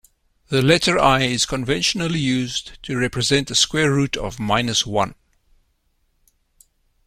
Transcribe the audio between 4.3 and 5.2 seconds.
minus one.